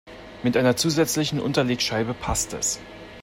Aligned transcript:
Mit 0.41 0.57
einer 0.57 0.75
zusätzlichen 0.75 1.39
Unterlegscheibe 1.39 2.15
passt 2.15 2.53
es. 2.53 2.79